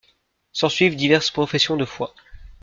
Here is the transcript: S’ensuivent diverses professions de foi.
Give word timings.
S’ensuivent 0.51 0.95
diverses 0.95 1.29
professions 1.29 1.77
de 1.77 1.85
foi. 1.85 2.11